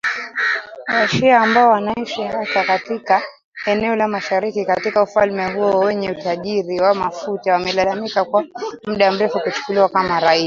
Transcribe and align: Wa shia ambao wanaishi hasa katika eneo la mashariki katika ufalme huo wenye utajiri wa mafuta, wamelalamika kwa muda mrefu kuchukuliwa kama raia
Wa 0.87 1.07
shia 1.07 1.39
ambao 1.41 1.69
wanaishi 1.71 2.23
hasa 2.23 2.63
katika 2.63 3.21
eneo 3.65 3.95
la 3.95 4.07
mashariki 4.07 4.65
katika 4.65 5.03
ufalme 5.03 5.51
huo 5.53 5.79
wenye 5.79 6.11
utajiri 6.11 6.81
wa 6.81 6.93
mafuta, 6.93 7.53
wamelalamika 7.53 8.25
kwa 8.25 8.43
muda 8.87 9.11
mrefu 9.11 9.39
kuchukuliwa 9.39 9.89
kama 9.89 10.19
raia 10.19 10.39